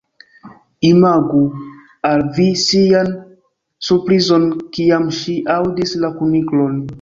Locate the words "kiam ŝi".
4.79-5.37